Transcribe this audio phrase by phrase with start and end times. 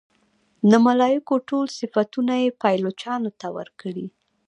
[0.69, 4.07] د ملایکو ټول صفتونه یې پایلوچانو ته ورکړي.